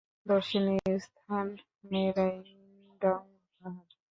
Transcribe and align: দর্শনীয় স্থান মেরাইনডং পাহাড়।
দর্শনীয় 0.25 0.93
স্থান 0.99 1.47
মেরাইনডং 1.91 3.21
পাহাড়। 3.61 3.91